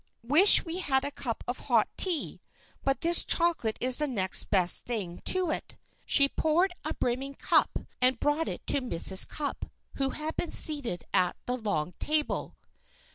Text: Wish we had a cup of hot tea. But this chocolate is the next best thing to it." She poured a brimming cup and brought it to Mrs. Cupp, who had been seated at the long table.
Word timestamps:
Wish 0.23 0.65
we 0.65 0.79
had 0.79 1.05
a 1.05 1.11
cup 1.11 1.43
of 1.47 1.59
hot 1.67 1.87
tea. 1.95 2.41
But 2.83 3.01
this 3.01 3.23
chocolate 3.23 3.77
is 3.79 3.97
the 3.97 4.07
next 4.07 4.45
best 4.49 4.83
thing 4.83 5.19
to 5.25 5.51
it." 5.51 5.77
She 6.07 6.27
poured 6.27 6.73
a 6.83 6.95
brimming 6.95 7.35
cup 7.35 7.77
and 8.01 8.19
brought 8.19 8.47
it 8.47 8.65
to 8.65 8.81
Mrs. 8.81 9.27
Cupp, 9.27 9.65
who 9.97 10.09
had 10.09 10.35
been 10.35 10.49
seated 10.51 11.03
at 11.13 11.35
the 11.45 11.55
long 11.55 11.93
table. 11.99 12.55